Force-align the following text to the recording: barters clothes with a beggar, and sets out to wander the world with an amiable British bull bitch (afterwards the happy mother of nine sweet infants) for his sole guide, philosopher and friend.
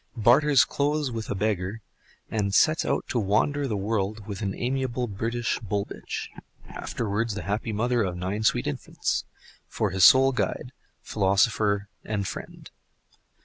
barters 0.17 0.65
clothes 0.65 1.11
with 1.11 1.29
a 1.29 1.35
beggar, 1.35 1.79
and 2.31 2.55
sets 2.55 2.83
out 2.83 3.05
to 3.07 3.19
wander 3.19 3.67
the 3.67 3.77
world 3.77 4.25
with 4.25 4.41
an 4.41 4.55
amiable 4.55 5.05
British 5.05 5.59
bull 5.59 5.85
bitch 5.85 6.29
(afterwards 6.67 7.35
the 7.35 7.43
happy 7.43 7.71
mother 7.71 8.01
of 8.01 8.17
nine 8.17 8.41
sweet 8.41 8.65
infants) 8.65 9.25
for 9.67 9.91
his 9.91 10.03
sole 10.03 10.31
guide, 10.31 10.71
philosopher 11.03 11.87
and 12.03 12.27
friend. 12.27 12.71